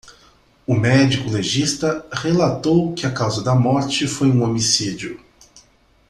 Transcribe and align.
O 0.65 0.73
médico 0.73 1.29
legista 1.29 2.03
relatou 2.11 2.91
que 2.95 3.05
a 3.05 3.11
causa 3.13 3.43
da 3.43 3.53
morte 3.53 4.07
foi 4.07 4.29
um 4.31 4.41
homicídio. 4.41 5.23